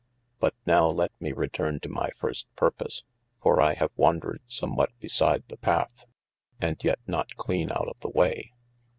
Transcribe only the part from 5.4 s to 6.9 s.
the path, and